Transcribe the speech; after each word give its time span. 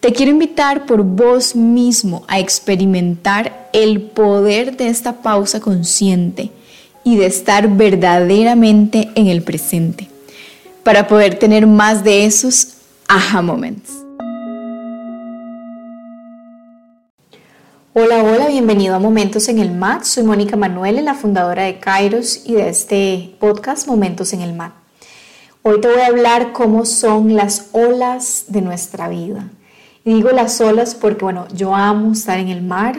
Te 0.00 0.12
quiero 0.12 0.30
invitar 0.30 0.86
por 0.86 1.02
vos 1.02 1.56
mismo 1.56 2.22
a 2.28 2.38
experimentar 2.38 3.68
el 3.72 4.00
poder 4.00 4.76
de 4.76 4.86
esta 4.86 5.22
pausa 5.22 5.58
consciente 5.58 6.52
y 7.02 7.16
de 7.16 7.26
estar 7.26 7.68
verdaderamente 7.68 9.10
en 9.16 9.26
el 9.26 9.42
presente 9.42 10.08
para 10.84 11.08
poder 11.08 11.36
tener 11.40 11.66
más 11.66 12.04
de 12.04 12.26
esos 12.26 12.74
aha 13.08 13.42
moments. 13.42 13.90
Hola, 17.92 18.22
hola, 18.22 18.46
bienvenido 18.46 18.94
a 18.94 19.00
Momentos 19.00 19.48
en 19.48 19.58
el 19.58 19.72
MAT. 19.72 20.04
Soy 20.04 20.22
Mónica 20.22 20.56
Manuel, 20.56 21.04
la 21.04 21.14
fundadora 21.14 21.64
de 21.64 21.80
Kairos 21.80 22.42
y 22.46 22.54
de 22.54 22.68
este 22.68 23.34
podcast 23.40 23.88
Momentos 23.88 24.32
en 24.32 24.42
el 24.42 24.52
MAT. 24.52 24.74
Hoy 25.62 25.80
te 25.80 25.88
voy 25.88 26.00
a 26.02 26.06
hablar 26.06 26.52
cómo 26.52 26.84
son 26.84 27.34
las 27.34 27.70
olas 27.72 28.44
de 28.46 28.62
nuestra 28.62 29.08
vida. 29.08 29.48
Digo 30.14 30.30
las 30.30 30.58
olas 30.62 30.94
porque, 30.94 31.22
bueno, 31.22 31.46
yo 31.52 31.74
amo 31.74 32.12
estar 32.12 32.38
en 32.38 32.48
el 32.48 32.62
mar. 32.62 32.96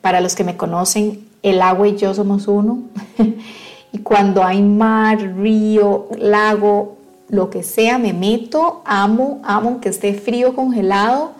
Para 0.00 0.20
los 0.20 0.36
que 0.36 0.44
me 0.44 0.56
conocen, 0.56 1.28
el 1.42 1.60
agua 1.60 1.88
y 1.88 1.96
yo 1.96 2.14
somos 2.14 2.46
uno. 2.46 2.84
y 3.92 3.98
cuando 3.98 4.44
hay 4.44 4.62
mar, 4.62 5.18
río, 5.38 6.06
lago, 6.16 6.98
lo 7.28 7.50
que 7.50 7.64
sea, 7.64 7.98
me 7.98 8.12
meto, 8.12 8.82
amo, 8.84 9.40
amo 9.42 9.80
que 9.80 9.88
esté 9.88 10.14
frío, 10.14 10.54
congelado, 10.54 11.32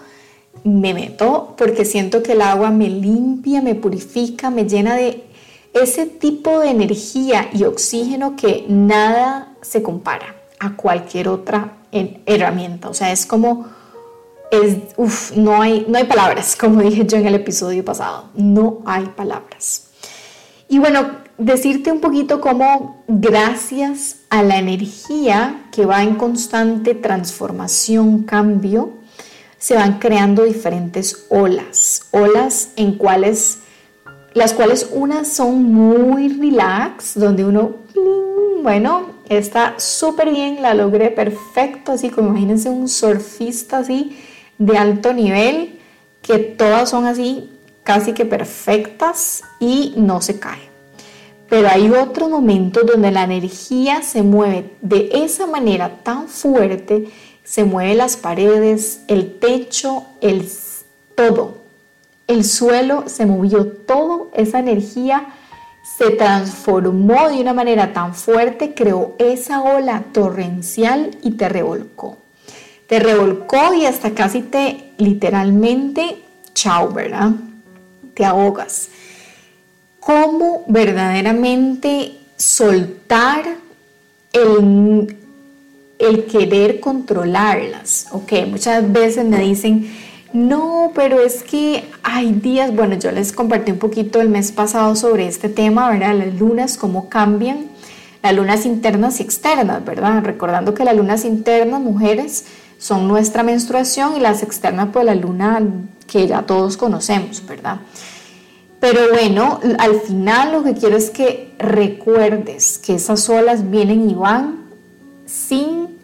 me 0.65 0.93
meto 0.93 1.55
porque 1.57 1.85
siento 1.85 2.25
que 2.25 2.33
el 2.33 2.41
agua 2.41 2.73
me 2.73 2.89
limpia, 2.89 3.63
me 3.63 3.77
purifica, 3.77 4.51
me 4.51 4.65
llena 4.65 4.97
de 4.97 5.23
ese 5.73 6.07
tipo 6.07 6.59
de 6.59 6.71
energía 6.71 7.49
y 7.53 7.63
oxígeno 7.63 8.35
que 8.35 8.65
nada 8.69 9.55
se 9.61 9.85
compara 9.85 10.35
a 10.59 10.75
cualquier 10.75 11.29
otra 11.29 11.75
herramienta. 11.93 12.89
O 12.89 12.95
sea, 12.95 13.13
es 13.13 13.25
como 13.25 13.82
es, 14.53 15.35
no, 15.35 15.63
hay, 15.63 15.87
no 15.89 15.97
hay 15.97 16.05
palabras, 16.05 16.55
como 16.61 16.81
dije 16.83 17.07
yo 17.07 17.17
en 17.17 17.27
el 17.27 17.35
episodio 17.35 17.85
pasado, 17.85 18.29
no 18.35 18.83
hay 18.85 19.07
palabras. 19.07 19.89
Y 20.69 20.79
bueno, 20.79 21.23
decirte 21.39 21.91
un 21.91 22.01
poquito 22.01 22.41
cómo 22.41 23.03
gracias 23.09 24.17
a 24.31 24.43
la 24.43 24.59
energía 24.59 25.65
que 25.73 25.87
va 25.87 26.03
en 26.03 26.15
constante 26.15 26.95
transformación, 26.95 28.23
cambio, 28.23 28.93
se 29.59 29.75
van 29.75 29.99
creando 29.99 30.45
diferentes 30.45 31.27
olas, 31.29 32.09
olas 32.11 32.71
en 32.77 32.97
cuales, 32.97 33.59
las 34.35 34.55
cuales 34.55 34.89
unas 34.93 35.29
son 35.29 35.73
muy 35.73 36.29
relax, 36.29 37.19
donde 37.19 37.45
uno, 37.45 37.77
bueno, 38.63 39.07
está 39.29 39.75
súper 39.79 40.31
bien, 40.31 40.63
la 40.63 40.75
logré 40.75 41.11
perfecto, 41.11 41.93
así 41.93 42.11
como 42.11 42.31
imagínense 42.31 42.69
un 42.69 42.89
surfista 42.89 43.79
así, 43.79 44.17
de 44.67 44.79
alto 44.79 45.13
nivel, 45.13 45.81
que 46.23 46.39
todas 46.39 46.89
son 46.89 47.07
así 47.07 47.51
casi 47.83 48.13
que 48.13 48.25
perfectas 48.25 49.43
y 49.59 49.95
no 49.97 50.23
se 50.23 50.39
cae. 50.39 50.71
Pero 51.49 51.69
hay 51.69 51.91
otro 51.91 52.29
momento 52.29 52.83
donde 52.85 53.11
la 53.11 53.25
energía 53.25 54.03
se 54.03 54.23
mueve 54.23 54.71
de 54.81 55.11
esa 55.13 55.47
manera 55.49 56.03
tan 56.05 56.29
fuerte, 56.29 57.11
se 57.43 57.65
mueve 57.65 57.97
las 57.97 58.17
paredes, 58.17 59.03
el 59.09 59.39
techo, 59.41 60.05
el 60.21 60.49
todo. 61.17 61.59
El 62.29 62.45
suelo 62.45 63.05
se 63.07 63.27
movió 63.27 63.67
todo, 63.67 64.31
esa 64.33 64.61
energía 64.61 65.35
se 65.99 66.11
transformó 66.11 67.29
de 67.29 67.41
una 67.41 67.53
manera 67.53 67.93
tan 67.93 68.15
fuerte, 68.15 68.75
creó 68.75 69.17
esa 69.19 69.61
ola 69.61 70.05
torrencial 70.13 71.11
y 71.23 71.33
te 71.33 71.49
revolcó 71.49 72.22
te 72.87 72.99
revolcó 72.99 73.75
y 73.75 73.87
hasta 73.87 74.11
casi 74.11 74.43
te 74.43 74.93
literalmente, 74.99 76.17
chao, 76.55 76.93
¿verdad? 76.93 77.33
Te 78.15 78.25
ahogas. 78.25 78.89
¿Cómo 80.01 80.65
verdaderamente 80.67 82.19
soltar 82.37 83.45
el, 84.33 85.17
el 85.99 86.25
querer 86.27 86.81
controlarlas? 86.81 88.09
Ok, 88.11 88.33
muchas 88.49 88.91
veces 88.93 89.25
me 89.25 89.39
dicen, 89.39 89.89
no, 90.33 90.93
pero 90.95 91.21
es 91.21 91.43
que 91.43 91.85
hay 92.03 92.33
días, 92.33 92.75
bueno, 92.75 92.97
yo 92.97 93.13
les 93.13 93.33
compartí 93.33 93.71
un 93.71 93.79
poquito 93.79 94.21
el 94.21 94.31
mes 94.31 94.51
pasado 94.51 94.97
sobre 94.97 95.27
este 95.27 95.49
tema, 95.49 95.91
¿verdad? 95.91 96.17
Las 96.17 96.35
lunas, 96.35 96.79
cómo 96.79 97.09
cambian, 97.11 97.67
las 98.23 98.35
lunas 98.35 98.65
internas 98.65 99.21
y 99.21 99.25
externas, 99.25 99.85
¿verdad? 99.85 100.23
Recordando 100.25 100.73
que 100.73 100.85
las 100.85 100.97
lunas 100.97 101.25
internas, 101.25 101.81
mujeres, 101.81 102.47
son 102.83 103.07
nuestra 103.07 103.45
menstruación 103.45 104.17
y 104.17 104.19
las 104.19 104.43
externas 104.43 104.89
pues 104.93 105.05
la 105.05 105.15
luna 105.15 105.63
que 106.09 106.27
ya 106.27 106.43
todos 106.43 106.77
conocemos, 106.77 107.47
¿verdad? 107.47 107.77
Pero 108.81 109.03
bueno, 109.13 109.61
al 109.79 110.01
final 110.01 110.51
lo 110.51 110.65
que 110.65 110.75
quiero 110.75 110.97
es 110.97 111.11
que 111.11 111.55
recuerdes 111.61 112.79
que 112.79 112.97
esas 112.97 113.29
olas 113.29 113.71
vienen 113.71 114.11
y 114.11 114.15
van 114.15 114.65
sin, 115.27 115.97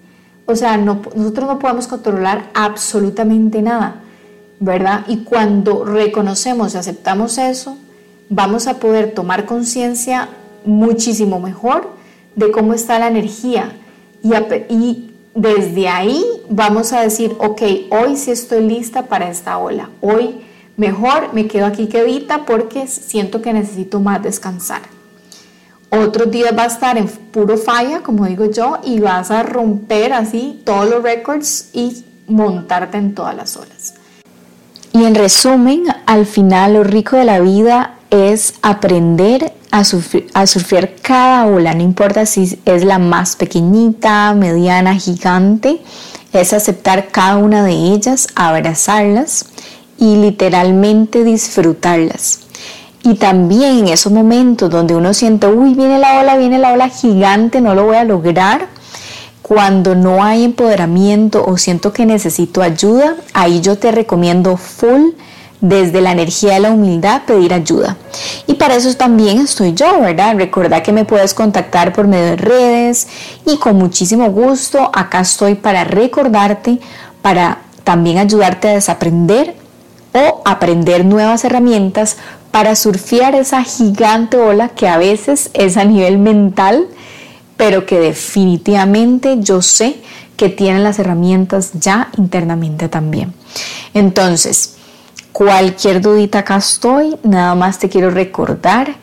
o 0.47 0.55
sea, 0.55 0.77
nosotros 0.77 1.49
no 1.49 1.59
podemos 1.59 1.89
controlar 1.89 2.49
absolutamente 2.55 3.61
nada, 3.61 3.97
¿verdad? 4.61 5.05
Y 5.09 5.25
cuando 5.25 5.85
reconocemos 5.85 6.75
y 6.75 6.79
aceptamos 6.79 7.39
eso, 7.39 7.77
vamos 8.29 8.69
a 8.69 8.79
poder 8.79 9.15
tomar 9.15 9.47
conciencia 9.47 10.29
muchísimo 10.65 11.41
mejor 11.41 11.91
de 12.37 12.53
cómo 12.53 12.73
está 12.73 13.01
la 13.01 13.09
energía 13.09 13.73
y, 14.23 14.33
y 14.73 15.11
desde 15.35 15.89
ahí 15.89 16.25
vamos 16.49 16.93
a 16.93 17.01
decir, 17.01 17.35
ok, 17.39 17.63
hoy 17.91 18.17
sí 18.17 18.31
estoy 18.31 18.67
lista 18.67 19.07
para 19.07 19.31
esta 19.31 19.59
ola. 19.59 19.91
Hoy 20.01 20.41
mejor 20.77 21.33
me 21.33 21.47
quedo 21.47 21.67
aquí 21.67 21.87
quedita 21.87 22.45
porque 22.47 22.87
siento 22.87 23.43
que 23.43 23.53
necesito 23.53 24.01
más 24.01 24.23
descansar. 24.23 24.83
Otros 25.91 26.31
días 26.31 26.53
va 26.57 26.65
a 26.65 26.67
estar 26.67 26.99
en 26.99 27.09
puro 27.09 27.57
falla, 27.57 28.03
como 28.03 28.27
digo 28.27 28.51
yo, 28.51 28.79
y 28.85 29.01
vas 29.01 29.31
a 29.31 29.43
romper 29.43 30.13
así 30.13 30.61
todos 30.65 30.89
los 30.89 31.03
récords 31.03 31.71
y 31.73 32.05
montarte 32.27 32.99
en 32.99 33.15
todas 33.15 33.35
las 33.35 33.57
olas. 33.57 33.95
Y 34.93 35.05
en 35.05 35.15
resumen, 35.15 35.85
al 36.07 36.27
final 36.27 36.75
lo 36.75 36.85
rico 36.85 37.17
de 37.17 37.25
la 37.25 37.41
vida 37.41 37.98
es 38.11 38.55
aprender 38.63 39.53
a, 39.71 39.85
surfear 39.85 40.95
cada 41.03 41.47
ola, 41.47 41.75
no 41.75 41.83
importa 41.83 42.27
si 42.27 42.59
es 42.65 42.85
la 42.85 42.99
más 42.99 43.37
pequeñita, 43.37 44.33
mediana, 44.35 44.95
gigante, 44.97 45.81
es 46.33 46.53
aceptar 46.53 47.09
cada 47.09 47.37
una 47.37 47.63
de 47.63 47.73
ellas, 47.73 48.29
abrazarlas 48.35 49.47
y 49.99 50.17
literalmente 50.17 51.25
disfrutarlas. 51.25 52.41
Y 53.03 53.15
también 53.15 53.79
en 53.79 53.89
esos 53.89 54.13
momentos 54.13 54.71
donde 54.71 54.95
uno 54.95 55.15
siente, 55.15 55.47
uy, 55.47 55.75
viene 55.75 55.99
la 55.99 56.21
ola, 56.21 56.37
viene 56.37 56.59
la 56.59 56.73
ola 56.73 56.89
gigante, 56.89 57.61
no 57.61 57.75
lo 57.75 57.85
voy 57.85 57.97
a 57.97 58.05
lograr, 58.05 58.69
cuando 59.43 59.95
no 59.95 60.23
hay 60.23 60.45
empoderamiento 60.45 61.45
o 61.47 61.57
siento 61.57 61.93
que 61.93 62.05
necesito 62.05 62.61
ayuda, 62.61 63.17
ahí 63.33 63.61
yo 63.63 63.79
te 63.79 63.91
recomiendo 63.93 64.57
full 64.59 65.13
desde 65.61 66.01
la 66.01 66.13
energía 66.13 66.55
de 66.55 66.61
la 66.61 66.71
humildad 66.71 67.23
pedir 67.27 67.53
ayuda. 67.53 67.97
Y 68.47 68.55
para 68.55 68.77
eso 68.77 68.95
también 68.95 69.41
estoy 69.41 69.75
yo, 69.75 70.01
¿verdad? 70.01 70.37
Recuerda 70.37 70.83
que 70.83 70.93
me 70.93 71.05
puedes 71.05 71.35
contactar 71.35 71.93
por 71.93 72.07
medio 72.07 72.27
de 72.27 72.37
redes 72.37 73.09
y 73.47 73.57
con 73.59 73.77
muchísimo 73.77 74.31
gusto 74.31 74.91
acá 74.95 75.21
estoy 75.21 75.55
para 75.55 75.85
recordarte, 75.85 76.79
para 77.23 77.59
también 77.85 78.19
ayudarte 78.19 78.69
a 78.69 78.73
desaprender 78.73 79.57
o 80.13 80.43
aprender 80.45 81.05
nuevas 81.05 81.45
herramientas 81.45 82.17
para 82.51 82.75
surfear 82.77 83.35
esa 83.35 83.63
gigante 83.63 84.37
ola 84.37 84.71
que 84.71 84.89
a 84.89 84.99
veces 84.99 85.51
es 85.55 85.77
a 85.77 85.85
nivel 85.85 86.19
mental, 86.19 86.87
pero 87.57 87.85
que 87.85 87.99
definitivamente 87.99 89.39
yo 89.41 89.61
sé 89.61 89.97
que 90.37 90.49
tienen 90.49 90.85
las 90.85 90.99
herramientas 90.99 91.73
ya 91.75 92.11
internamente 92.17 92.89
también. 92.89 93.35
Entonces, 93.93 94.78
Cualquier 95.33 96.01
dudita 96.01 96.41
acá 96.41 96.57
estoy, 96.57 97.17
nada 97.23 97.55
más 97.55 97.79
te 97.79 97.89
quiero 97.89 98.11
recordar 98.11 98.97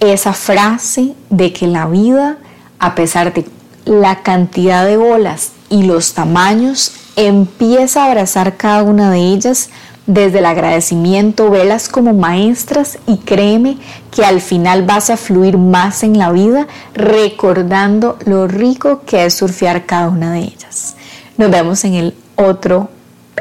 esa 0.00 0.32
frase 0.32 1.14
de 1.30 1.52
que 1.52 1.66
la 1.66 1.86
vida, 1.86 2.38
a 2.78 2.94
pesar 2.94 3.32
de 3.32 3.46
la 3.84 4.22
cantidad 4.22 4.84
de 4.84 4.96
bolas 4.96 5.52
y 5.70 5.84
los 5.84 6.14
tamaños, 6.14 6.92
empieza 7.16 8.02
a 8.02 8.06
abrazar 8.06 8.56
cada 8.56 8.82
una 8.82 9.10
de 9.10 9.18
ellas 9.18 9.70
Desde 10.06 10.38
el 10.38 10.46
agradecimiento, 10.46 11.50
velas 11.50 11.88
como 11.88 12.14
maestras 12.14 12.98
y 13.08 13.16
créeme 13.18 13.76
que 14.12 14.24
al 14.24 14.40
final 14.40 14.84
vas 14.84 15.10
a 15.10 15.16
fluir 15.16 15.58
más 15.58 16.04
en 16.04 16.16
la 16.16 16.30
vida 16.30 16.68
recordando 16.94 18.16
lo 18.24 18.46
rico 18.46 19.02
que 19.04 19.24
es 19.24 19.34
surfear 19.34 19.84
cada 19.84 20.08
una 20.08 20.30
de 20.30 20.42
ellas. 20.42 20.94
Nos 21.36 21.50
vemos 21.50 21.84
en 21.84 21.94
el 21.94 22.14
otro 22.36 22.88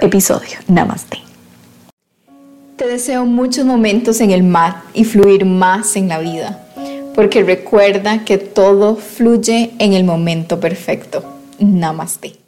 episodio. 0.01 0.57
Namaste. 0.67 1.24
Te 2.75 2.87
deseo 2.87 3.25
muchos 3.25 3.63
momentos 3.65 4.19
en 4.19 4.31
el 4.31 4.43
mar 4.43 4.81
y 4.93 5.05
fluir 5.05 5.45
más 5.45 5.95
en 5.95 6.09
la 6.09 6.19
vida, 6.19 6.65
porque 7.15 7.41
recuerda 7.41 8.25
que 8.25 8.37
todo 8.37 8.97
fluye 8.97 9.71
en 9.79 9.93
el 9.93 10.03
momento 10.03 10.59
perfecto. 10.59 11.23
Namaste. 11.57 12.44